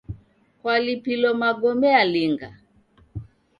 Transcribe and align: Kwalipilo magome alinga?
Kwalipilo 0.59 1.29
magome 1.41 1.89
alinga? 2.01 2.49